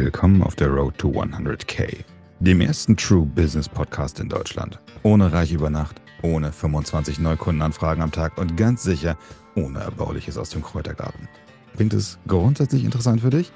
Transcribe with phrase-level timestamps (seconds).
[0.00, 2.04] Willkommen auf der Road to 100k,
[2.38, 4.78] dem ersten True Business Podcast in Deutschland.
[5.02, 9.18] Ohne Reich über Nacht, ohne 25 Neukundenanfragen am Tag und ganz sicher
[9.56, 11.28] ohne Erbauliches aus dem Kräutergarten.
[11.74, 13.50] Klingt es grundsätzlich interessant für dich?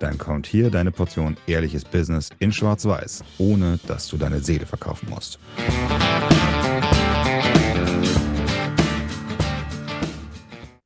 [0.00, 5.08] Dann kommt hier deine Portion ehrliches Business in Schwarz-Weiß, ohne dass du deine Seele verkaufen
[5.08, 5.38] musst.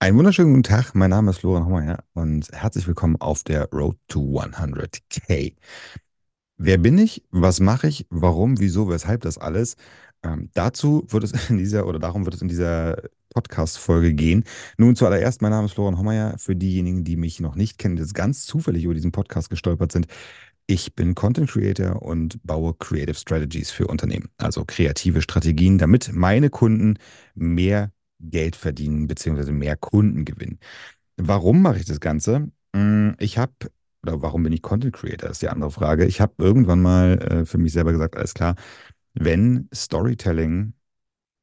[0.03, 3.99] Einen wunderschönen guten Tag, mein Name ist Florian Hommeyer und herzlich willkommen auf der Road
[4.09, 5.55] to 100k.
[6.57, 7.23] Wer bin ich?
[7.31, 8.07] Was mache ich?
[8.09, 8.59] Warum?
[8.61, 8.89] Wieso?
[8.89, 9.77] Weshalb das alles?
[10.23, 12.97] Ähm, dazu wird es in dieser oder darum wird es in dieser
[13.35, 14.45] Podcast-Folge gehen.
[14.79, 16.39] Nun zuallererst, mein Name ist Florian Hommeyer.
[16.39, 19.93] Für diejenigen, die mich noch nicht kennen, die jetzt ganz zufällig über diesen Podcast gestolpert
[19.93, 20.07] sind,
[20.67, 26.49] ich bin Content Creator und baue Creative Strategies für Unternehmen, also kreative Strategien, damit meine
[26.49, 26.97] Kunden
[27.35, 30.59] mehr Geld verdienen beziehungsweise mehr Kunden gewinnen.
[31.17, 32.51] Warum mache ich das Ganze?
[32.75, 33.53] Hm, ich habe,
[34.03, 36.07] oder warum bin ich Content Creator, ist die andere Frage.
[36.07, 38.55] Ich habe irgendwann mal äh, für mich selber gesagt, alles klar,
[39.15, 40.75] wenn Storytelling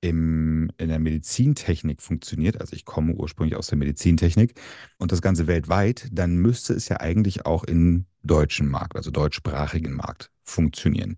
[0.01, 4.53] im, in der Medizintechnik funktioniert, also ich komme ursprünglich aus der Medizintechnik
[4.97, 9.93] und das Ganze weltweit, dann müsste es ja eigentlich auch im deutschen Markt, also deutschsprachigen
[9.93, 11.17] Markt funktionieren.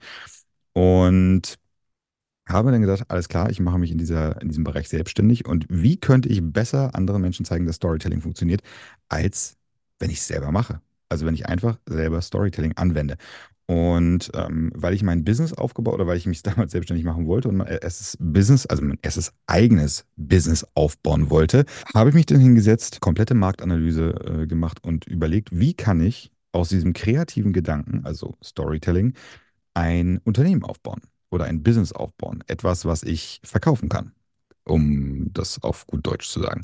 [0.74, 1.60] Und
[2.50, 5.66] habe dann gedacht, alles klar, ich mache mich in, dieser, in diesem Bereich selbstständig und
[5.70, 8.62] wie könnte ich besser anderen Menschen zeigen, dass Storytelling funktioniert,
[9.08, 9.58] als
[10.00, 10.82] wenn ich es selber mache.
[11.10, 13.18] Also wenn ich einfach selber Storytelling anwende.
[13.66, 17.50] Und ähm, weil ich mein Business aufgebaut oder weil ich mich damals selbstständig machen wollte
[17.50, 22.40] und mein erstes Business, also mein erstes eigenes Business aufbauen wollte, habe ich mich dann
[22.40, 28.36] hingesetzt, komplette Marktanalyse äh, gemacht und überlegt, wie kann ich aus diesem kreativen Gedanken, also
[28.44, 29.14] Storytelling,
[29.76, 31.02] ein Unternehmen aufbauen
[31.32, 32.44] oder ein Business aufbauen.
[32.48, 34.14] Etwas, was ich verkaufen kann,
[34.66, 36.64] um das auf gut Deutsch zu sagen.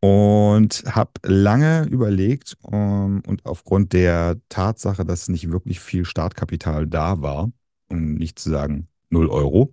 [0.00, 6.86] Und habe lange überlegt um, ähm, und aufgrund der Tatsache, dass nicht wirklich viel Startkapital
[6.86, 7.52] da war,
[7.88, 9.72] um nicht zu sagen 0 Euro,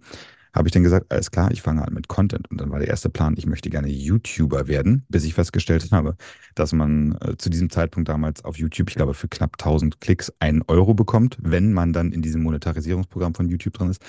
[0.57, 2.49] habe ich dann gesagt, alles klar, ich fange an mit Content.
[2.49, 6.15] Und dann war der erste Plan, ich möchte gerne YouTuber werden, bis ich festgestellt habe,
[6.55, 10.31] dass man äh, zu diesem Zeitpunkt damals auf YouTube, ich glaube, für knapp 1000 Klicks
[10.39, 14.01] einen Euro bekommt, wenn man dann in diesem Monetarisierungsprogramm von YouTube drin ist.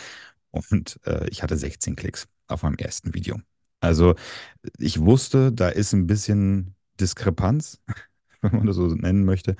[0.51, 3.39] Und äh, ich hatte 16 Klicks auf meinem ersten Video.
[3.81, 4.15] Also
[4.79, 7.81] ich wusste, da ist ein bisschen Diskrepanz,
[8.41, 9.57] wenn man das so nennen möchte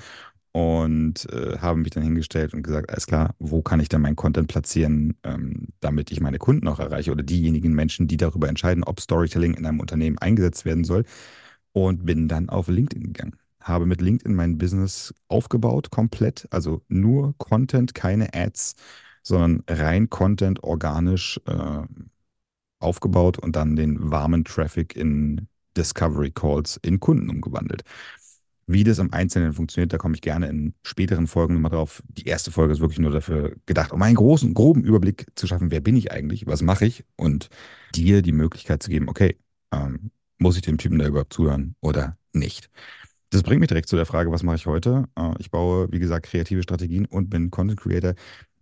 [0.59, 4.17] und äh, habe mich dann hingestellt und gesagt, alles klar, wo kann ich denn meinen
[4.17, 8.83] Content platzieren, ähm, damit ich meine Kunden auch erreiche oder diejenigen Menschen, die darüber entscheiden,
[8.83, 11.05] ob Storytelling in einem Unternehmen eingesetzt werden soll.
[11.73, 13.37] Und bin dann auf LinkedIn gegangen.
[13.61, 18.75] Habe mit LinkedIn mein Business aufgebaut, komplett, also nur Content, keine Ads,
[19.23, 21.83] sondern rein Content, organisch äh,
[22.81, 27.85] aufgebaut und dann den warmen Traffic in Discovery Calls in Kunden umgewandelt.
[28.71, 32.03] Wie das im Einzelnen funktioniert, da komme ich gerne in späteren Folgen nochmal drauf.
[32.07, 35.71] Die erste Folge ist wirklich nur dafür gedacht, um einen großen, groben Überblick zu schaffen,
[35.71, 37.49] wer bin ich eigentlich, was mache ich und
[37.95, 39.39] dir die Möglichkeit zu geben, okay,
[39.73, 42.69] ähm, muss ich dem Typen da überhaupt zuhören oder nicht?
[43.31, 45.09] Das bringt mich direkt zu der Frage, was mache ich heute?
[45.19, 48.15] Äh, ich baue, wie gesagt, kreative Strategien und bin Content Creator.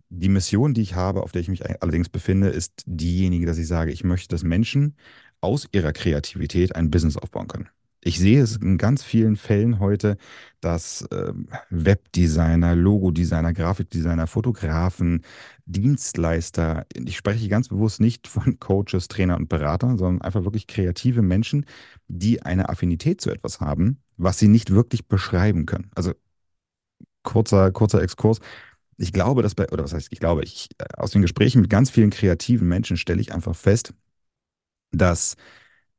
[0.07, 3.67] Die Mission, die ich habe, auf der ich mich allerdings befinde, ist diejenige, dass ich
[3.67, 4.95] sage, ich möchte, dass Menschen
[5.41, 7.67] aus ihrer Kreativität ein Business aufbauen können.
[8.07, 10.15] Ich sehe es in ganz vielen Fällen heute,
[10.61, 11.33] dass äh,
[11.69, 15.25] Webdesigner, Logodesigner, Grafikdesigner, Fotografen,
[15.65, 21.21] Dienstleister, ich spreche ganz bewusst nicht von Coaches, Trainern und Beratern, sondern einfach wirklich kreative
[21.21, 21.65] Menschen,
[22.07, 25.91] die eine Affinität zu etwas haben, was sie nicht wirklich beschreiben können.
[25.93, 26.13] Also
[27.23, 28.39] kurzer, kurzer Exkurs.
[28.95, 31.69] Ich glaube, dass bei, oder was heißt, ich glaube, ich, äh, aus den Gesprächen mit
[31.69, 33.93] ganz vielen kreativen Menschen stelle ich einfach fest,
[34.93, 35.35] dass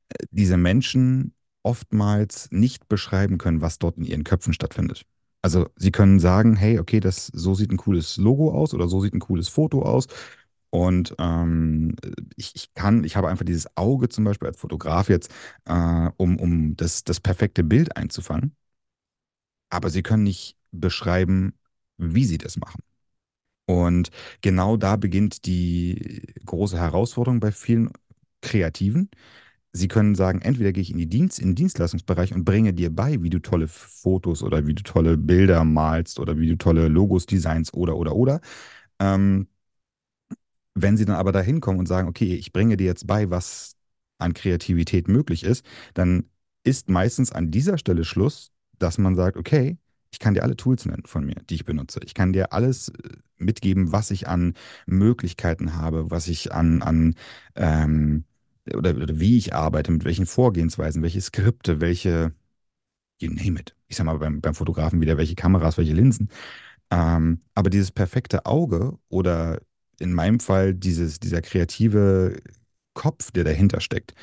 [0.08, 1.34] äh, diese Menschen
[1.68, 5.02] oftmals nicht beschreiben können, was dort in ihren Köpfen stattfindet.
[5.42, 9.02] Also sie können sagen, hey, okay, das so sieht ein cooles Logo aus oder so
[9.02, 10.06] sieht ein cooles Foto aus.
[10.70, 11.94] Und ähm,
[12.36, 15.30] ich, ich, kann, ich habe einfach dieses Auge zum Beispiel als Fotograf jetzt,
[15.66, 18.56] äh, um, um das, das perfekte Bild einzufangen.
[19.70, 21.52] Aber sie können nicht beschreiben,
[21.98, 22.82] wie sie das machen.
[23.66, 24.10] Und
[24.40, 27.90] genau da beginnt die große Herausforderung bei vielen
[28.40, 29.10] Kreativen,
[29.78, 32.94] Sie können sagen, entweder gehe ich in, die Dienst, in den Dienstleistungsbereich und bringe dir
[32.94, 36.88] bei, wie du tolle Fotos oder wie du tolle Bilder malst oder wie du tolle
[36.88, 38.40] Logos designst oder, oder, oder.
[38.98, 39.48] Ähm,
[40.74, 43.76] wenn sie dann aber da hinkommen und sagen, okay, ich bringe dir jetzt bei, was
[44.18, 45.64] an Kreativität möglich ist,
[45.94, 46.24] dann
[46.64, 49.78] ist meistens an dieser Stelle Schluss, dass man sagt, okay,
[50.10, 52.00] ich kann dir alle Tools nennen von mir, die ich benutze.
[52.04, 54.54] Ich kann dir alles äh, mitgeben, was ich an
[54.86, 57.14] Möglichkeiten habe, was ich an, an
[57.54, 58.24] ähm,
[58.74, 62.32] oder, oder wie ich arbeite, mit welchen Vorgehensweisen, welche Skripte, welche,
[63.20, 63.74] you name it.
[63.88, 66.30] Ich sag mal beim, beim Fotografen wieder, welche Kameras, welche Linsen.
[66.90, 69.60] Ähm, aber dieses perfekte Auge oder
[70.00, 72.40] in meinem Fall dieses, dieser kreative
[72.94, 74.14] Kopf, der dahinter steckt,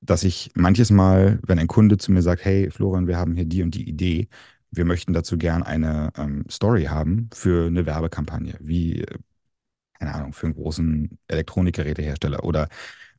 [0.00, 3.44] dass ich manches Mal, wenn ein Kunde zu mir sagt, hey Florian, wir haben hier
[3.44, 4.28] die und die Idee,
[4.70, 9.18] wir möchten dazu gern eine ähm, Story haben für eine Werbekampagne, wie, äh,
[9.98, 12.68] keine Ahnung, für einen großen Elektronikgerätehersteller oder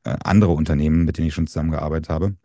[0.04, 2.36] andere Unternehmen, mit denen ich schon zusammengearbeitet habe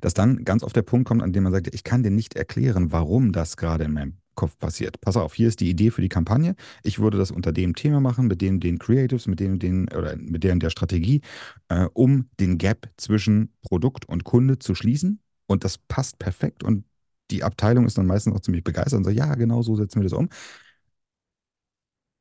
[0.00, 2.36] dass dann ganz oft der Punkt kommt, an dem man sagt, ich kann dir nicht
[2.36, 5.00] erklären, warum das gerade in meinem Kopf passiert.
[5.00, 6.54] Pass auf, hier ist die Idee für die Kampagne.
[6.82, 10.16] Ich würde das unter dem Thema machen, mit den, den Creatives, mit denen, den, oder
[10.16, 11.20] mit deren der Strategie,
[11.68, 15.20] äh, um den Gap zwischen Produkt und Kunde zu schließen.
[15.46, 16.62] Und das passt perfekt.
[16.62, 16.84] Und
[17.30, 20.04] die Abteilung ist dann meistens auch ziemlich begeistert und sagt, ja, genau so setzen wir
[20.04, 20.28] das um.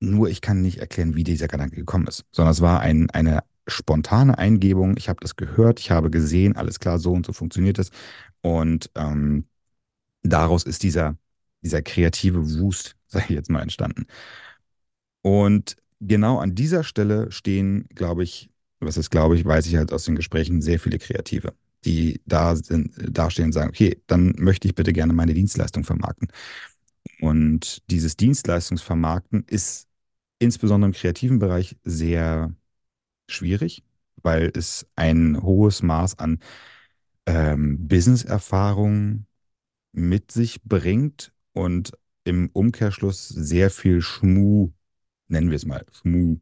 [0.01, 3.43] Nur ich kann nicht erklären, wie dieser Gedanke gekommen ist, sondern es war ein, eine
[3.67, 4.95] spontane Eingebung.
[4.97, 7.91] Ich habe das gehört, ich habe gesehen, alles klar, so und so funktioniert es.
[8.41, 9.45] Und ähm,
[10.23, 11.17] daraus ist dieser,
[11.61, 14.05] dieser kreative Wust, sage ich jetzt mal, entstanden.
[15.21, 19.91] Und genau an dieser Stelle stehen, glaube ich, was ist, glaube ich, weiß ich halt
[19.91, 21.53] aus den Gesprächen, sehr viele Kreative,
[21.83, 26.29] die da sind, dastehen und sagen, okay, dann möchte ich bitte gerne meine Dienstleistung vermarkten.
[27.19, 29.87] Und dieses Dienstleistungsvermarkten ist
[30.39, 32.53] insbesondere im kreativen Bereich sehr
[33.31, 33.83] schwierig,
[34.21, 36.39] weil es ein hohes Maß an
[37.25, 39.25] ähm, Business-Erfahrung
[39.91, 41.93] mit sich bringt und
[42.23, 44.71] im Umkehrschluss sehr viel Schmu,
[45.27, 46.37] nennen wir es mal, Schmu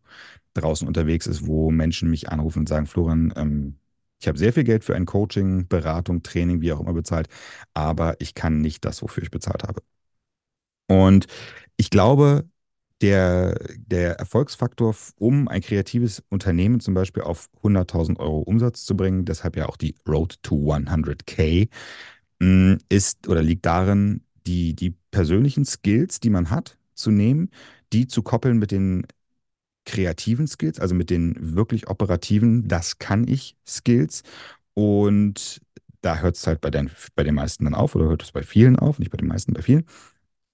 [0.53, 3.79] draußen unterwegs ist, wo Menschen mich anrufen und sagen, Florian, ähm,
[4.19, 7.27] ich habe sehr viel Geld für ein Coaching, Beratung, Training, wie auch immer bezahlt,
[7.73, 9.81] aber ich kann nicht das, wofür ich bezahlt habe.
[10.87, 11.27] Und
[11.77, 12.49] ich glaube,
[13.01, 19.25] der, der Erfolgsfaktor, um ein kreatives Unternehmen zum Beispiel auf 100.000 Euro Umsatz zu bringen,
[19.25, 21.69] deshalb ja auch die Road to 100k,
[22.39, 27.49] mm, ist oder liegt darin, die, die persönlichen Skills, die man hat, zu nehmen,
[27.93, 29.05] die zu koppeln mit den
[29.85, 34.23] kreativen Skills, also mit den wirklich operativen, das kann ich Skills.
[34.73, 35.61] Und
[36.01, 38.43] da hört es halt bei den, bei den meisten dann auf oder hört es bei
[38.43, 39.85] vielen auf, nicht bei den meisten, bei vielen.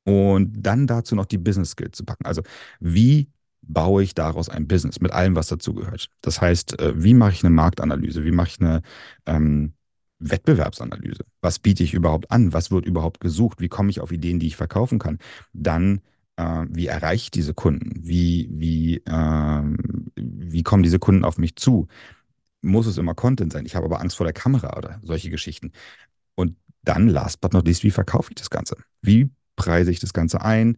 [0.06, 2.26] Und dann dazu noch die Business Skills zu packen.
[2.26, 2.42] Also
[2.80, 3.30] wie
[3.68, 6.10] baue ich daraus ein Business mit allem, was dazugehört.
[6.22, 8.24] Das heißt, äh, wie mache ich eine Marktanalyse?
[8.24, 8.82] Wie mache ich eine
[9.26, 9.74] ähm,
[10.20, 11.24] Wettbewerbsanalyse?
[11.42, 12.54] Was biete ich überhaupt an?
[12.54, 13.62] Was wird überhaupt gesucht?
[13.62, 15.18] Wie komme ich auf Ideen, die ich verkaufen kann?
[15.54, 16.02] Dann,
[16.36, 17.92] äh, wie erreiche ich diese Kunden?
[18.04, 19.64] Wie, wie, äh,
[20.16, 21.88] wie kommen diese Kunden auf mich zu?
[22.62, 23.66] Muss es immer Content sein?
[23.66, 25.72] Ich habe aber Angst vor der Kamera oder solche Geschichten.
[26.36, 28.76] Und dann, last but not least, wie verkaufe ich das Ganze?
[29.02, 30.78] Wie preise ich das Ganze ein?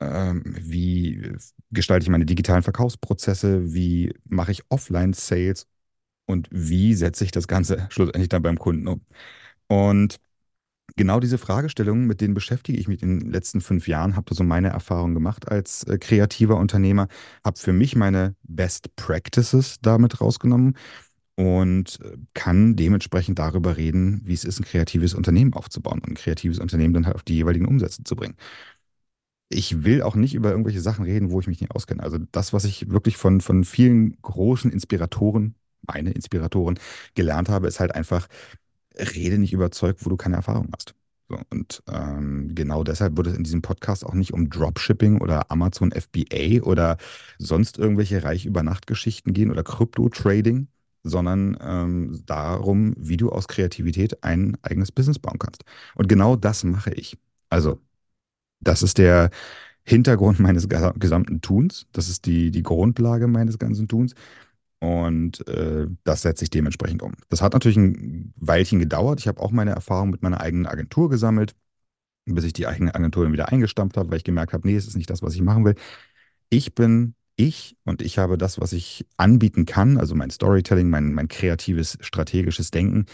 [0.00, 1.32] Ähm, wie
[1.70, 3.74] gestalte ich meine digitalen Verkaufsprozesse?
[3.74, 5.66] Wie mache ich Offline-Sales?
[6.26, 9.02] Und wie setze ich das Ganze schlussendlich dann beim Kunden um?
[9.68, 10.20] Und
[10.96, 14.44] genau diese Fragestellungen, mit denen beschäftige ich mich in den letzten fünf Jahren, habe so
[14.44, 17.08] meine Erfahrungen gemacht als äh, kreativer Unternehmer,
[17.44, 20.76] habe für mich meine Best Practices damit rausgenommen
[21.36, 26.14] und äh, kann dementsprechend darüber reden, wie es ist, ein kreatives Unternehmen aufzubauen und ein
[26.14, 28.36] kreatives Unternehmen dann halt auf die jeweiligen Umsätze zu bringen.
[29.48, 32.02] Ich will auch nicht über irgendwelche Sachen reden, wo ich mich nicht auskenne.
[32.02, 35.54] Also das, was ich wirklich von, von vielen großen Inspiratoren,
[35.86, 36.78] meine Inspiratoren,
[37.14, 38.28] gelernt habe, ist halt einfach,
[38.96, 40.94] rede nicht über Zeug, wo du keine Erfahrung hast.
[41.28, 45.50] So, und ähm, genau deshalb wird es in diesem Podcast auch nicht um Dropshipping oder
[45.50, 46.98] Amazon FBA oder
[47.38, 50.68] sonst irgendwelche Reich-über-Nacht-Geschichten gehen oder Krypto-Trading,
[51.04, 55.64] sondern ähm, darum, wie du aus Kreativität ein eigenes Business bauen kannst.
[55.94, 57.18] Und genau das mache ich.
[57.50, 57.80] Also,
[58.60, 59.30] das ist der
[59.84, 61.86] Hintergrund meines gesamten Tuns.
[61.92, 64.14] Das ist die, die Grundlage meines ganzen Tuns.
[64.80, 67.14] Und äh, das setze ich dementsprechend um.
[67.28, 69.20] Das hat natürlich ein Weilchen gedauert.
[69.20, 71.54] Ich habe auch meine Erfahrung mit meiner eigenen Agentur gesammelt,
[72.26, 74.86] bis ich die eigene Agentur dann wieder eingestampft habe, weil ich gemerkt habe, nee, es
[74.86, 75.74] ist nicht das, was ich machen will.
[76.50, 81.12] Ich bin ich und ich habe das, was ich anbieten kann, also mein Storytelling, mein,
[81.12, 83.06] mein kreatives, strategisches Denken.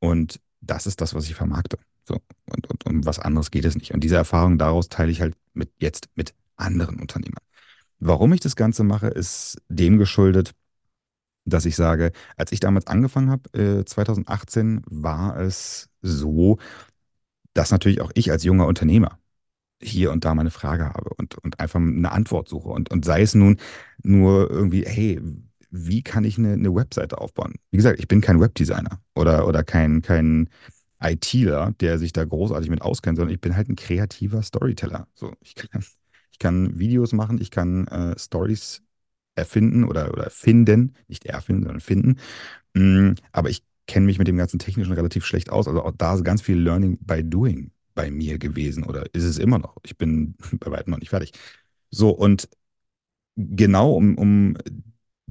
[0.00, 1.78] Und das ist das, was ich vermarkte.
[2.04, 2.18] So.
[2.50, 3.92] Und, und um was anderes geht es nicht.
[3.92, 7.42] Und diese Erfahrung daraus teile ich halt mit, jetzt mit anderen Unternehmern.
[8.00, 10.52] Warum ich das Ganze mache, ist dem geschuldet,
[11.44, 16.58] dass ich sage, als ich damals angefangen habe, äh, 2018, war es so,
[17.54, 19.18] dass natürlich auch ich als junger Unternehmer
[19.80, 22.68] hier und da mal eine Frage habe und, und einfach eine Antwort suche.
[22.68, 23.58] Und, und sei es nun
[24.02, 25.20] nur irgendwie, hey,
[25.70, 27.54] wie kann ich eine, eine Webseite aufbauen?
[27.70, 30.48] Wie gesagt, ich bin kein Webdesigner oder, oder kein, kein
[31.00, 35.06] ITler, der sich da großartig mit auskennt, sondern ich bin halt ein kreativer Storyteller.
[35.14, 35.84] So, ich kann,
[36.32, 38.82] ich kann Videos machen, ich kann äh, Stories
[39.36, 42.16] erfinden oder, oder finden, nicht erfinden, sondern finden.
[42.74, 45.68] Mm, aber ich kenne mich mit dem ganzen Technischen relativ schlecht aus.
[45.68, 49.38] Also auch da ist ganz viel Learning by Doing bei mir gewesen oder ist es
[49.38, 49.76] immer noch.
[49.82, 51.32] Ich bin bei weitem noch nicht fertig.
[51.90, 52.48] So, und
[53.34, 54.56] genau um, um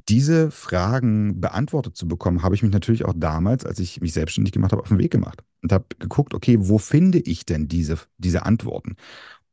[0.06, 4.52] diese Fragen beantwortet zu bekommen, habe ich mich natürlich auch damals, als ich mich selbstständig
[4.52, 7.98] gemacht habe, auf den Weg gemacht und habe geguckt, okay, wo finde ich denn diese,
[8.18, 8.96] diese Antworten?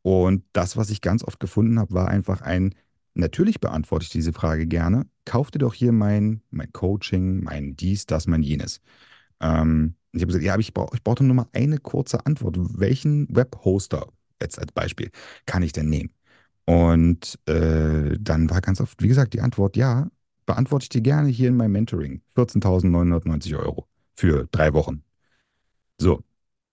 [0.01, 2.75] Und das, was ich ganz oft gefunden habe, war einfach ein,
[3.13, 8.07] natürlich beantworte ich diese Frage gerne, kauf dir doch hier mein, mein Coaching, mein dies,
[8.07, 8.81] das, mein jenes.
[9.45, 12.57] Ähm, ich habe gesagt, ja, aber ich brauche ich brauch nur mal eine kurze Antwort.
[12.59, 14.07] Welchen Webhoster,
[14.41, 15.11] jetzt als Beispiel,
[15.45, 16.11] kann ich denn nehmen?
[16.65, 20.09] Und äh, dann war ganz oft, wie gesagt, die Antwort, ja,
[20.45, 22.21] beantworte ich dir gerne hier in meinem Mentoring.
[22.35, 25.03] 14.990 Euro für drei Wochen.
[25.99, 26.23] So,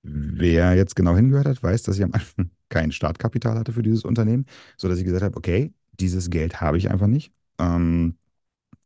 [0.02, 4.05] wer jetzt genau hingehört hat, weiß, dass ich am Anfang kein Startkapital hatte für dieses
[4.05, 4.47] Unternehmen,
[4.79, 7.33] sodass ich gesagt habe, okay, dieses Geld habe ich einfach nicht.
[7.59, 8.17] Ähm,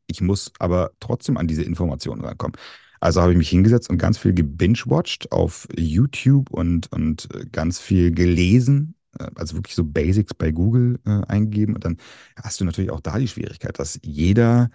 [0.07, 2.57] ich muss aber trotzdem an diese Informationen rankommen.
[3.01, 7.79] Also habe ich mich hingesetzt und ganz viel gebingewatcht auf YouTube und, und äh, ganz
[7.79, 11.75] viel gelesen, äh, also wirklich so Basics bei Google äh, eingegeben.
[11.75, 11.99] Und dann
[12.37, 14.71] hast du natürlich auch da die Schwierigkeit, dass jeder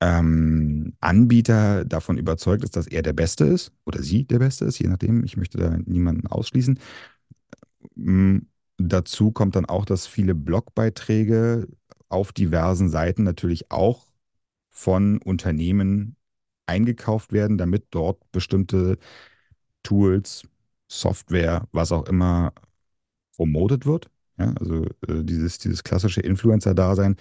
[0.00, 4.78] ähm, Anbieter davon überzeugt ist, dass er der Beste ist oder sie der Beste ist,
[4.78, 5.24] je nachdem.
[5.24, 6.78] Ich möchte da niemanden ausschließen.
[7.96, 8.38] Mm,
[8.78, 11.68] dazu kommt dann auch, dass viele Blogbeiträge
[12.08, 14.06] auf diversen Seiten natürlich auch
[14.70, 16.16] von Unternehmen
[16.68, 18.98] eingekauft werden, damit dort bestimmte
[19.82, 20.44] Tools,
[20.88, 22.52] Software, was auch immer
[23.36, 24.10] promotet wird.
[24.38, 27.16] Ja, also äh, dieses, dieses klassische Influencer-Dasein,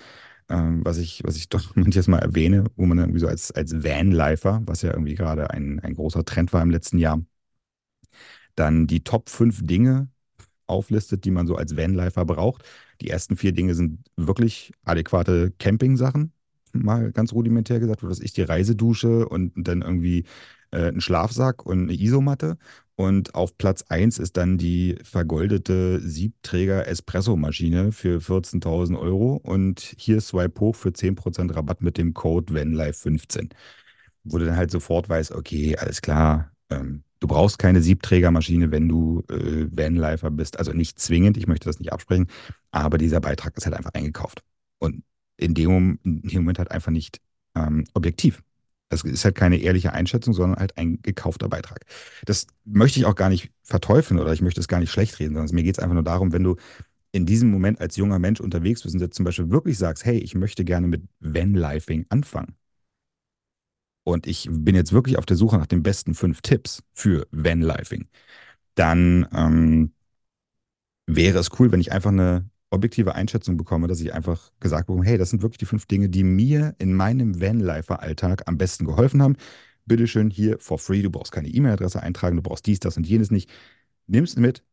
[0.49, 3.83] ähm, was ich, was ich doch manches Mal erwähne, wo man irgendwie so als, als
[3.83, 7.21] Vanlifer, was ja irgendwie gerade ein, ein großer Trend war im letzten Jahr,
[8.55, 10.09] dann die Top 5 Dinge
[10.67, 12.63] auflistet, die man so als Vanlifer braucht.
[13.01, 16.33] Die ersten vier Dinge sind wirklich adäquate Camping-Sachen,
[16.73, 20.25] mal ganz rudimentär gesagt, was ich die Reisedusche und dann irgendwie
[20.71, 22.57] äh, ein Schlafsack und eine Isomatte.
[22.95, 29.35] Und auf Platz 1 ist dann die vergoldete Siebträger-Espresso-Maschine für 14.000 Euro.
[29.35, 33.51] Und hier Swipe hoch für 10% Rabatt mit dem Code VANLIFE15.
[34.23, 38.87] Wo du dann halt sofort weißt, okay, alles klar, ähm, du brauchst keine Siebträgermaschine, wenn
[38.89, 40.59] du äh, Vanlifer bist.
[40.59, 42.27] Also nicht zwingend, ich möchte das nicht absprechen,
[42.71, 44.43] aber dieser Beitrag ist halt einfach eingekauft.
[44.79, 45.03] Und
[45.37, 47.21] in dem, in dem Moment halt einfach nicht
[47.55, 48.43] ähm, objektiv.
[48.89, 51.85] Das ist halt keine ehrliche Einschätzung, sondern halt ein gekaufter Beitrag.
[52.25, 55.35] Das möchte ich auch gar nicht verteufeln oder ich möchte es gar nicht schlecht reden,
[55.35, 56.55] sondern mir geht es einfach nur darum, wenn du
[57.11, 60.17] in diesem Moment als junger Mensch unterwegs bist und jetzt zum Beispiel wirklich sagst, hey,
[60.19, 62.55] ich möchte gerne mit Vanlifing anfangen.
[64.03, 68.07] Und ich bin jetzt wirklich auf der Suche nach den besten fünf Tipps für Vanlifing.
[68.75, 69.91] Dann ähm,
[71.07, 75.05] wäre es cool, wenn ich einfach eine objektive Einschätzung bekomme, dass ich einfach gesagt bekomme,
[75.05, 79.21] hey, das sind wirklich die fünf Dinge, die mir in meinem Vanlifer-Alltag am besten geholfen
[79.21, 79.35] haben.
[79.85, 83.31] Bitteschön hier for free, du brauchst keine E-Mail-Adresse eintragen, du brauchst dies, das und jenes
[83.31, 83.49] nicht.
[84.07, 84.63] Nimmst mit,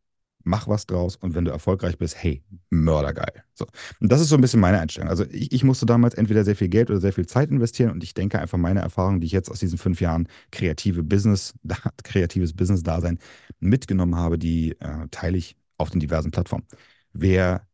[0.44, 3.44] mach was draus und wenn du erfolgreich bist, hey, mördergeil.
[3.54, 3.66] So.
[4.00, 5.08] Und das ist so ein bisschen meine Einstellung.
[5.08, 8.02] Also ich, ich, musste damals entweder sehr viel Geld oder sehr viel Zeit investieren und
[8.02, 11.54] ich denke einfach meine Erfahrung, die ich jetzt aus diesen fünf Jahren kreative Business,
[12.04, 13.18] kreatives Business-Dasein
[13.60, 16.66] mitgenommen habe, die äh, teile ich auf den diversen Plattformen.
[17.12, 17.66] Wer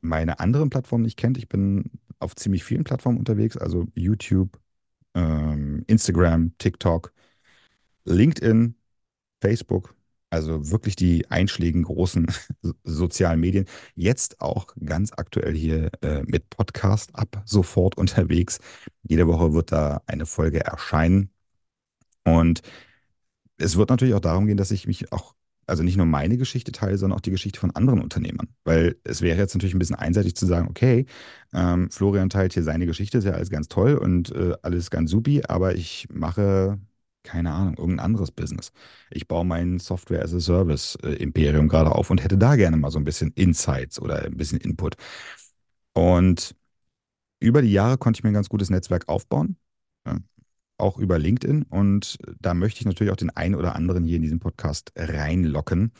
[0.00, 4.58] meine anderen Plattformen nicht kennt, ich bin auf ziemlich vielen Plattformen unterwegs, also YouTube,
[5.14, 7.12] ähm, Instagram, TikTok,
[8.04, 8.76] LinkedIn,
[9.40, 9.94] Facebook,
[10.30, 12.26] also wirklich die einschlägigen großen
[12.84, 13.66] sozialen Medien.
[13.94, 18.60] Jetzt auch ganz aktuell hier äh, mit Podcast ab sofort unterwegs.
[19.02, 21.30] Jede Woche wird da eine Folge erscheinen.
[22.24, 22.62] Und
[23.58, 25.35] es wird natürlich auch darum gehen, dass ich mich auch
[25.66, 28.48] also nicht nur meine Geschichte teile, sondern auch die Geschichte von anderen Unternehmern.
[28.64, 31.06] Weil es wäre jetzt natürlich ein bisschen einseitig zu sagen, okay,
[31.52, 35.10] ähm, Florian teilt hier seine Geschichte, ist ja alles ganz toll und äh, alles ganz
[35.10, 36.78] supi, aber ich mache,
[37.24, 38.72] keine Ahnung, irgendein anderes Business.
[39.10, 44.00] Ich baue mein Software-as-a-Service-Imperium gerade auf und hätte da gerne mal so ein bisschen Insights
[44.00, 44.96] oder ein bisschen Input.
[45.94, 46.54] Und
[47.40, 49.56] über die Jahre konnte ich mir ein ganz gutes Netzwerk aufbauen
[50.78, 51.62] auch über LinkedIn.
[51.64, 55.92] Und da möchte ich natürlich auch den einen oder anderen hier in diesen Podcast reinlocken,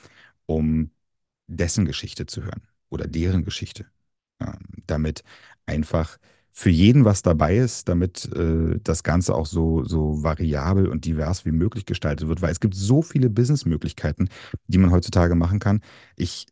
[0.46, 0.90] um
[1.46, 3.86] dessen Geschichte zu hören oder deren Geschichte.
[4.40, 5.22] Ähm, damit
[5.66, 6.18] einfach
[6.52, 11.44] für jeden was dabei ist, damit äh, das Ganze auch so, so variabel und divers
[11.44, 14.30] wie möglich gestaltet wird, weil es gibt so viele Businessmöglichkeiten,
[14.66, 15.82] die man heutzutage machen kann.
[16.16, 16.46] Ich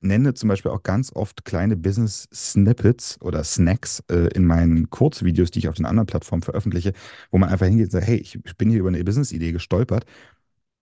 [0.00, 5.60] nenne zum Beispiel auch ganz oft kleine Business-Snippets oder Snacks äh, in meinen Kurzvideos, die
[5.60, 6.92] ich auf den anderen Plattformen veröffentliche,
[7.30, 10.04] wo man einfach hingeht und sagt, hey, ich bin hier über eine Business-Idee gestolpert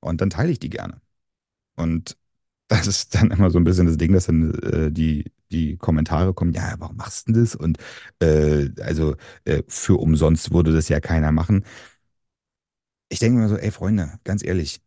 [0.00, 1.00] und dann teile ich die gerne.
[1.76, 2.16] Und
[2.68, 6.35] das ist dann immer so ein bisschen das Ding, dass dann äh, die, die Kommentare
[6.35, 7.54] kommen, ja, warum machst du das?
[7.56, 7.78] Und
[8.21, 11.64] äh, also äh, für umsonst würde das ja keiner machen.
[13.09, 14.80] Ich denke mir so, ey Freunde, ganz ehrlich,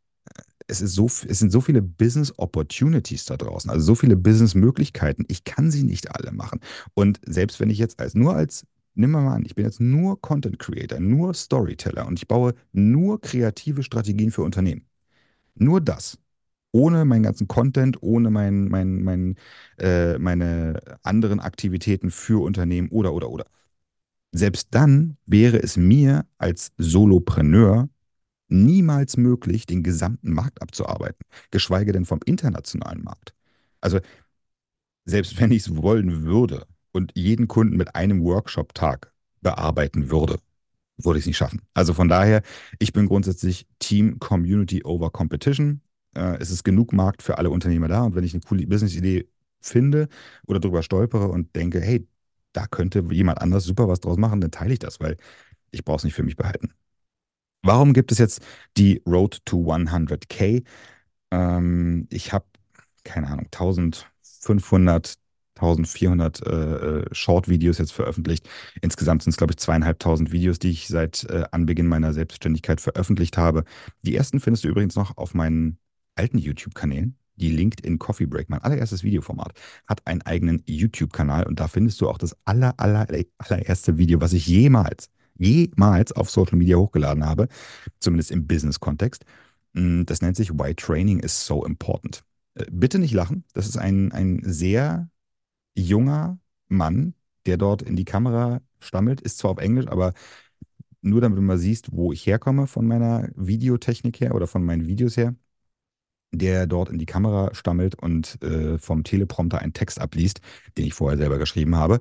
[0.68, 4.56] es ist so, es sind so viele Business Opportunities da draußen, also so viele Business
[4.56, 5.26] Möglichkeiten.
[5.28, 6.60] Ich kann sie nicht alle machen.
[6.94, 8.66] Und selbst wenn ich jetzt als nur als
[9.00, 13.22] Nimm mal an, ich bin jetzt nur Content Creator, nur Storyteller und ich baue nur
[13.22, 14.88] kreative Strategien für Unternehmen.
[15.54, 16.18] Nur das.
[16.72, 19.36] Ohne meinen ganzen Content, ohne mein, mein, mein,
[19.78, 23.46] äh, meine anderen Aktivitäten für Unternehmen oder, oder, oder.
[24.32, 27.90] Selbst dann wäre es mir als Solopreneur
[28.48, 33.34] niemals möglich, den gesamten Markt abzuarbeiten, geschweige denn vom internationalen Markt.
[33.82, 34.00] Also
[35.06, 39.12] selbst wenn ich es wollen würde und jeden Kunden mit einem Workshop-Tag
[39.42, 40.40] bearbeiten würde,
[40.98, 41.62] würde ich es nicht schaffen.
[41.74, 42.42] Also von daher,
[42.80, 45.82] ich bin grundsätzlich Team Community over Competition.
[46.16, 49.28] Äh, es ist genug Markt für alle Unternehmer da und wenn ich eine coole Business-Idee
[49.62, 50.08] finde
[50.48, 52.08] oder darüber stolpere und denke, hey,
[52.54, 55.18] da könnte jemand anders super was draus machen, dann teile ich das, weil
[55.72, 56.74] ich brauche es nicht für mich behalten.
[57.64, 58.42] Warum gibt es jetzt
[58.78, 60.64] die Road to 100k?
[61.32, 62.46] Ähm, ich habe,
[63.04, 65.16] keine Ahnung, 1500,
[65.56, 68.48] 1400 äh, äh, Short-Videos jetzt veröffentlicht.
[68.82, 73.38] Insgesamt sind es, glaube ich, zweieinhalbtausend Videos, die ich seit äh, Anbeginn meiner Selbstständigkeit veröffentlicht
[73.38, 73.64] habe.
[74.04, 75.80] Die ersten findest du übrigens noch auf meinen
[76.16, 77.18] alten YouTube-Kanälen.
[77.36, 79.54] Die LinkedIn Coffee Break, mein allererstes Videoformat,
[79.86, 84.34] hat einen eigenen YouTube-Kanal und da findest du auch das aller, aller, allererste Video, was
[84.34, 85.10] ich jemals
[85.40, 87.48] jemals auf Social Media hochgeladen habe,
[88.00, 89.26] zumindest im Business-Kontext.
[89.74, 92.24] Mm, das nennt sich Why Training is so important.
[92.56, 93.44] Äh, bitte nicht lachen.
[93.54, 95.10] Das ist ein, ein sehr
[95.76, 97.14] junger Mann,
[97.46, 99.22] der dort in die Kamera stammelt.
[99.22, 100.14] Ist zwar auf Englisch, aber
[101.02, 104.88] nur damit du mal siehst, wo ich herkomme von meiner Videotechnik her oder von meinen
[104.88, 105.36] Videos her,
[106.32, 110.42] der dort in die Kamera stammelt und äh, vom Teleprompter einen Text abliest,
[110.78, 112.00] den ich vorher selber geschrieben habe.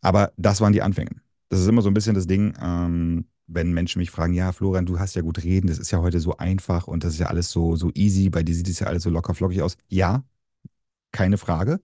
[0.00, 1.12] Aber das waren die Anfänge
[1.48, 4.86] das ist immer so ein bisschen das Ding, ähm, wenn Menschen mich fragen, ja, Florian,
[4.86, 7.28] du hast ja gut reden, das ist ja heute so einfach und das ist ja
[7.28, 9.76] alles so, so easy, bei dir sieht es ja alles so locker flockig aus.
[9.88, 10.24] Ja,
[11.12, 11.80] keine Frage.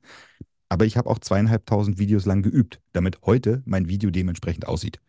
[0.68, 5.00] Aber ich habe auch zweieinhalbtausend Videos lang geübt, damit heute mein Video dementsprechend aussieht.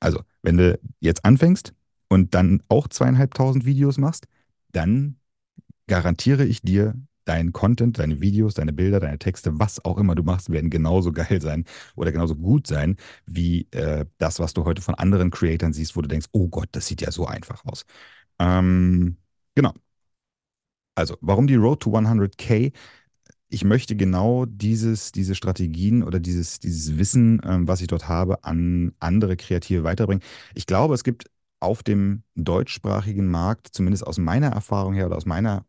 [0.00, 1.74] Also, wenn du jetzt anfängst
[2.08, 4.26] und dann auch zweieinhalbtausend Videos machst,
[4.72, 5.16] dann
[5.86, 6.94] garantiere ich dir,
[7.26, 11.12] dein Content, deine Videos, deine Bilder, deine Texte, was auch immer du machst, werden genauso
[11.14, 11.64] geil sein
[11.96, 16.02] oder genauso gut sein, wie äh, das, was du heute von anderen Creatoren siehst, wo
[16.02, 17.84] du denkst, oh Gott, das sieht ja so einfach aus.
[18.38, 19.16] Ähm,
[19.54, 19.72] genau.
[20.94, 22.72] Also, warum die Road to 100k?
[23.48, 28.44] Ich möchte genau dieses, diese Strategien oder dieses, dieses Wissen, ähm, was ich dort habe,
[28.44, 30.22] an andere Kreative weiterbringen.
[30.54, 31.26] Ich glaube, es gibt
[31.60, 35.64] auf dem deutschsprachigen Markt, zumindest aus meiner Erfahrung her oder aus meiner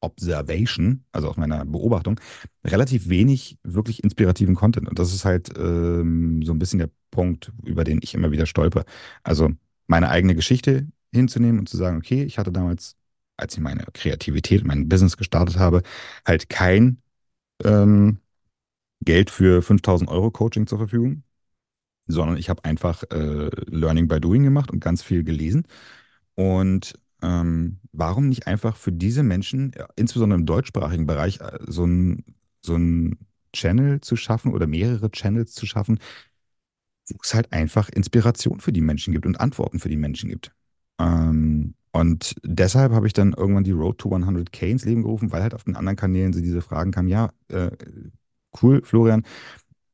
[0.00, 2.20] Observation, also aus meiner Beobachtung,
[2.64, 4.88] relativ wenig wirklich inspirativen Content.
[4.88, 8.46] Und das ist halt ähm, so ein bisschen der Punkt, über den ich immer wieder
[8.46, 8.84] stolper.
[9.22, 9.50] Also
[9.86, 12.96] meine eigene Geschichte hinzunehmen und zu sagen, okay, ich hatte damals,
[13.36, 15.82] als ich meine Kreativität, mein Business gestartet habe,
[16.26, 16.98] halt kein
[17.64, 18.18] ähm,
[19.00, 21.22] Geld für 5000 Euro Coaching zur Verfügung,
[22.06, 25.64] sondern ich habe einfach äh, Learning by Doing gemacht und ganz viel gelesen.
[26.34, 31.84] Und ähm, warum nicht einfach für diese Menschen, ja, insbesondere im deutschsprachigen Bereich, äh, so
[31.84, 32.24] ein,
[32.62, 33.18] so ein
[33.52, 35.98] Channel zu schaffen oder mehrere Channels zu schaffen,
[37.10, 40.52] wo es halt einfach Inspiration für die Menschen gibt und Antworten für die Menschen gibt.
[41.00, 45.42] Ähm, und deshalb habe ich dann irgendwann die Road to 100k ins Leben gerufen, weil
[45.42, 47.70] halt auf den anderen Kanälen so diese Fragen kamen, ja, äh,
[48.62, 49.24] cool, Florian,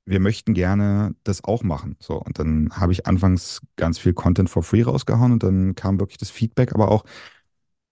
[0.07, 1.97] wir möchten gerne das auch machen.
[2.01, 5.99] So, und dann habe ich anfangs ganz viel Content for free rausgehauen und dann kam
[6.01, 7.05] wirklich das Feedback, aber auch,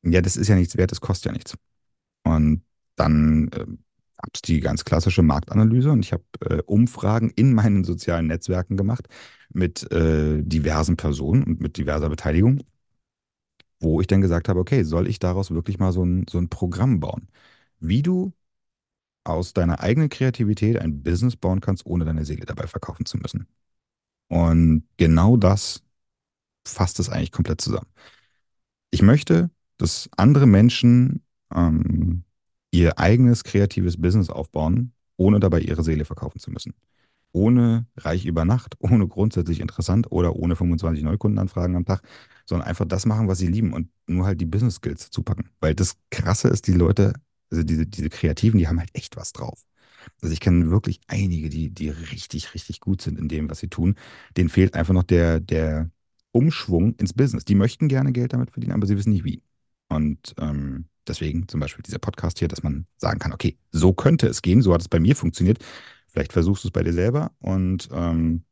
[0.02, 1.56] ja, das ist ja nichts wert, das kostet ja nichts.
[2.24, 2.62] Und
[2.96, 7.84] dann äh, gab es die ganz klassische Marktanalyse und ich habe äh, Umfragen in meinen
[7.84, 9.08] sozialen Netzwerken gemacht
[9.50, 12.62] mit äh, diversen Personen und mit diverser Beteiligung,
[13.80, 16.48] wo ich dann gesagt habe, okay, soll ich daraus wirklich mal so ein, so ein
[16.48, 17.28] Programm bauen?
[17.80, 18.32] Wie du
[19.24, 23.46] aus deiner eigenen Kreativität ein Business bauen kannst, ohne deine Seele dabei verkaufen zu müssen.
[24.28, 25.82] Und genau das
[26.66, 27.88] fasst es eigentlich komplett zusammen.
[28.90, 31.22] Ich möchte, dass andere Menschen
[31.54, 32.24] ähm,
[32.70, 36.74] ihr eigenes kreatives Business aufbauen, ohne dabei ihre Seele verkaufen zu müssen.
[37.32, 42.02] Ohne reich über Nacht, ohne grundsätzlich interessant oder ohne 25 Neukundenanfragen am Tag,
[42.46, 45.50] sondern einfach das machen, was sie lieben und nur halt die Business Skills dazu packen.
[45.60, 47.14] Weil das Krasse ist, die Leute
[47.52, 49.64] also diese, diese Kreativen, die haben halt echt was drauf.
[50.20, 53.68] Also ich kenne wirklich einige, die, die richtig, richtig gut sind in dem, was sie
[53.68, 53.96] tun.
[54.36, 55.90] Denen fehlt einfach noch der, der
[56.32, 57.44] Umschwung ins Business.
[57.44, 59.42] Die möchten gerne Geld damit verdienen, aber sie wissen nicht wie.
[59.88, 64.26] Und ähm, deswegen zum Beispiel dieser Podcast hier, dass man sagen kann, okay, so könnte
[64.26, 65.58] es gehen, so hat es bei mir funktioniert.
[66.08, 68.44] Vielleicht versuchst du es bei dir selber und ähm,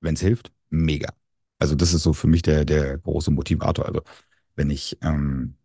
[0.00, 1.12] wenn es hilft, mega.
[1.58, 3.86] Also das ist so für mich der, der große Motivator.
[3.86, 4.02] Also
[4.56, 5.56] wenn ich ähm,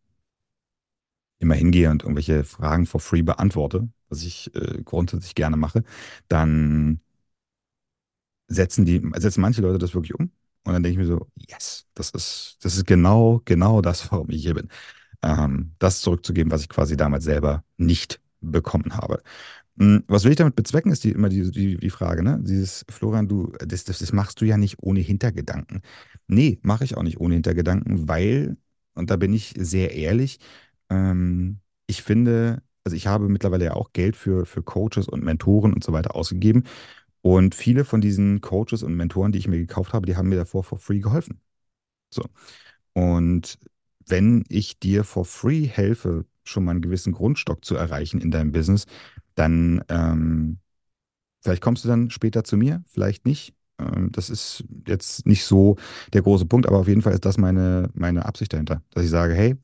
[1.40, 5.84] immer hingehe und irgendwelche Fragen for free beantworte, was ich äh, grundsätzlich gerne mache,
[6.28, 7.02] dann
[8.48, 10.32] setzen die, setzen manche Leute das wirklich um.
[10.64, 14.30] Und dann denke ich mir so, yes, das ist, das ist genau, genau das, warum
[14.32, 14.70] ich hier bin.
[15.24, 19.24] Ähm, das zurückzugeben, was ich quasi damals selber nicht bekommen habe.
[19.80, 22.40] Hm, Was will ich damit bezwecken, ist die, immer die, die, die Frage, ne?
[22.44, 25.82] Dieses, Florian, du, das, das, das machst du ja nicht ohne Hintergedanken.
[26.28, 28.58] Nee, mache ich auch nicht ohne Hintergedanken, weil,
[28.96, 30.40] und da bin ich sehr ehrlich,
[30.90, 35.74] ähm, ich finde, also ich habe mittlerweile ja auch Geld für, für Coaches und Mentoren
[35.74, 36.64] und so weiter ausgegeben.
[37.22, 40.36] Und viele von diesen Coaches und Mentoren, die ich mir gekauft habe, die haben mir
[40.38, 41.42] davor for free geholfen.
[42.12, 42.24] So.
[42.94, 43.60] Und
[44.08, 48.52] wenn ich dir for free helfe, schon mal einen gewissen Grundstock zu erreichen in deinem
[48.52, 48.86] Business,
[49.36, 50.60] dann ähm,
[51.42, 53.56] vielleicht kommst du dann später zu mir, vielleicht nicht.
[53.80, 55.78] Ähm, das ist jetzt nicht so
[56.14, 59.10] der große Punkt, aber auf jeden Fall ist das meine, meine Absicht dahinter, dass ich
[59.10, 59.56] sage, hey,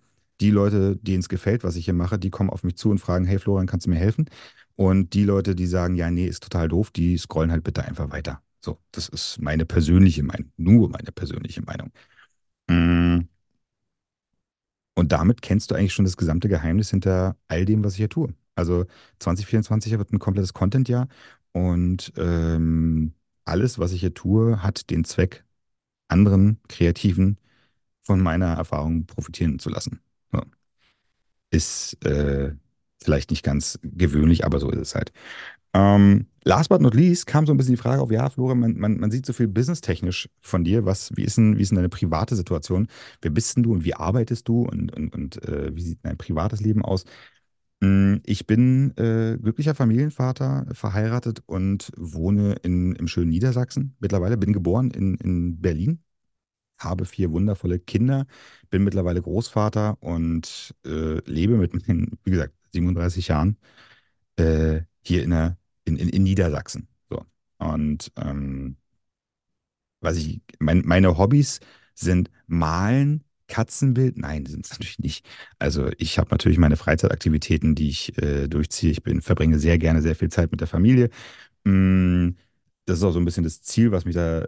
[0.41, 2.99] die Leute, denen es gefällt, was ich hier mache, die kommen auf mich zu und
[2.99, 4.29] fragen, hey Florian, kannst du mir helfen?
[4.75, 8.11] Und die Leute, die sagen, ja, nee, ist total doof, die scrollen halt bitte einfach
[8.11, 8.41] weiter.
[8.61, 11.91] So, das ist meine persönliche Meinung, nur meine persönliche Meinung.
[12.69, 13.21] Mm,
[14.95, 18.09] Und damit kennst du eigentlich schon das gesamte Geheimnis hinter all dem, was ich hier
[18.09, 18.33] tue.
[18.55, 18.85] Also
[19.19, 21.07] 2024 wird ein komplettes Content-Jahr
[21.53, 23.13] und ähm,
[23.45, 25.45] alles, was ich hier tue, hat den Zweck,
[26.09, 27.37] anderen Kreativen
[28.03, 30.01] von meiner Erfahrung profitieren zu lassen.
[30.31, 30.41] So.
[31.49, 32.53] Ist äh,
[33.03, 35.11] vielleicht nicht ganz gewöhnlich, aber so ist es halt.
[35.73, 38.77] Ähm, last but not least kam so ein bisschen die Frage auf, ja, Florian, man,
[38.77, 40.85] man, man sieht so viel businesstechnisch von dir.
[40.85, 42.87] Was, wie ist denn, wie ist denn deine private Situation?
[43.21, 46.17] Wer bist denn du und wie arbeitest du und, und, und äh, wie sieht dein
[46.17, 47.05] privates Leben aus?
[47.81, 53.95] Mm, Ich bin äh, glücklicher Familienvater, verheiratet und wohne in, im schönen Niedersachsen.
[53.99, 56.03] Mittlerweile bin geboren in, in Berlin,
[56.83, 58.27] habe vier wundervolle Kinder,
[58.69, 63.57] bin mittlerweile Großvater und äh, lebe mit meinen, wie gesagt, 37 Jahren
[64.37, 66.87] äh, hier in, der, in, in, in Niedersachsen.
[67.09, 67.25] So.
[67.59, 68.77] Und ähm,
[69.99, 71.59] was ich, mein, meine Hobbys
[71.93, 74.17] sind Malen, Katzenbild.
[74.17, 75.25] Nein, sind es natürlich nicht.
[75.59, 78.91] Also ich habe natürlich meine Freizeitaktivitäten, die ich äh, durchziehe.
[78.91, 81.09] Ich bin, verbringe sehr gerne sehr viel Zeit mit der Familie.
[81.65, 82.31] Mm,
[82.85, 84.47] Das ist auch so ein bisschen das Ziel, was mich da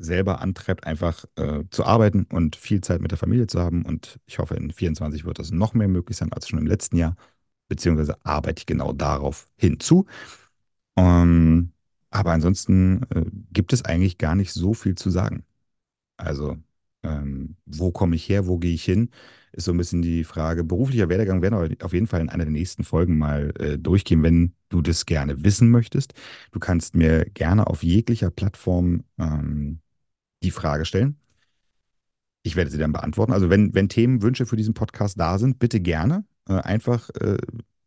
[0.00, 3.84] selber antreibt, einfach äh, zu arbeiten und viel Zeit mit der Familie zu haben.
[3.84, 6.96] Und ich hoffe, in 24 wird das noch mehr möglich sein als schon im letzten
[6.96, 7.16] Jahr.
[7.68, 10.06] Beziehungsweise arbeite ich genau darauf hinzu.
[10.96, 11.72] Ähm,
[12.10, 15.44] aber ansonsten äh, gibt es eigentlich gar nicht so viel zu sagen.
[16.16, 16.58] Also,
[17.02, 19.10] ähm, wo komme ich her, wo gehe ich hin,
[19.52, 20.64] ist so ein bisschen die Frage.
[20.64, 24.22] Beruflicher Werdegang werden wir auf jeden Fall in einer der nächsten Folgen mal äh, durchgehen,
[24.22, 26.14] wenn du das gerne wissen möchtest.
[26.52, 29.80] Du kannst mir gerne auf jeglicher Plattform ähm,
[30.42, 31.16] die Frage stellen.
[32.42, 33.32] Ich werde sie dann beantworten.
[33.32, 37.36] Also wenn, wenn Themenwünsche für diesen Podcast da sind, bitte gerne äh, einfach äh,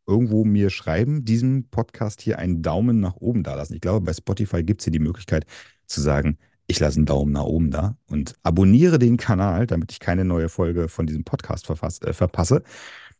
[0.05, 3.73] irgendwo mir schreiben, diesem Podcast hier einen Daumen nach oben da lassen.
[3.73, 5.45] Ich glaube, bei Spotify gibt es hier die Möglichkeit
[5.87, 6.37] zu sagen,
[6.67, 10.49] ich lasse einen Daumen nach oben da und abonniere den Kanal, damit ich keine neue
[10.49, 12.63] Folge von diesem Podcast äh, verpasse.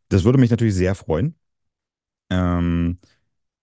[0.10, 1.36] Das würde mich natürlich sehr freuen.
[2.30, 3.00] Ähm,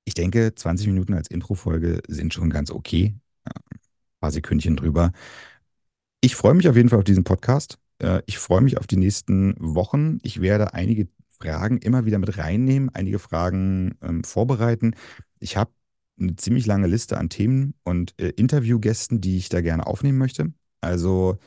[0.05, 3.15] ich denke, 20 Minuten als Intro-Folge sind schon ganz okay.
[3.45, 3.81] Ein
[4.21, 5.13] paar Sekündchen drüber.
[6.21, 7.79] Ich freue mich auf jeden Fall auf diesen Podcast.
[7.99, 10.19] Äh, Ich freue mich auf die nächsten Wochen.
[10.23, 14.95] Ich werde einige Fragen immer wieder mit reinnehmen, einige Fragen ähm, vorbereiten.
[15.39, 15.73] Ich habe
[16.21, 20.53] eine ziemlich lange Liste an Themen und äh, Interviewgästen, die ich da gerne aufnehmen möchte.
[20.83, 21.39] Also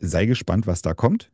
[0.00, 1.32] sei gespannt, was da kommt.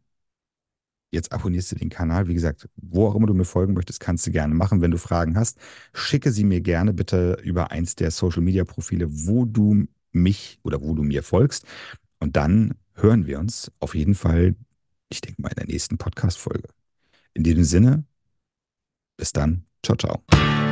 [1.13, 2.29] Jetzt abonnierst du den Kanal.
[2.29, 4.81] Wie gesagt, wo auch immer du mir folgen möchtest, kannst du gerne machen.
[4.81, 5.59] Wenn du Fragen hast,
[5.93, 10.81] schicke sie mir gerne bitte über eins der Social Media Profile, wo du mich oder
[10.81, 11.67] wo du mir folgst.
[12.21, 14.55] Und dann hören wir uns auf jeden Fall,
[15.09, 16.69] ich denke mal, in der nächsten Podcast-Folge.
[17.35, 18.05] In diesem Sinne,
[19.17, 19.65] bis dann.
[19.83, 20.70] Ciao, ciao.